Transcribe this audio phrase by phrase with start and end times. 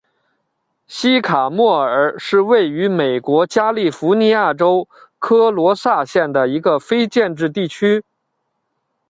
[0.87, 4.87] 西卡莫尔是位于美国加利福尼亚州
[5.19, 8.03] 科卢萨县的一个非建制地区。